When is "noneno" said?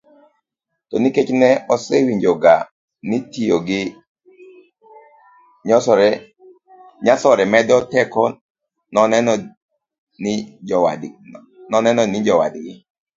8.95-9.33